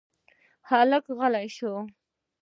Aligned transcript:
هلک 0.69 1.05
غلی 1.17 1.47
شو. 1.55 1.73